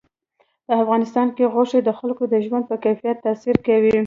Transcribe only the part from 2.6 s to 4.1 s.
په کیفیت تاثیر کوي.